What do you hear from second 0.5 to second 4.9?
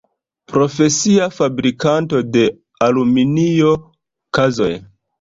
Profesia fabrikanto de aluminio kazoj.